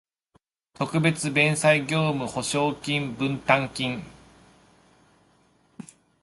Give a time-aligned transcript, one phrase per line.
[0.73, 4.01] 特別弁済業務保証金分担金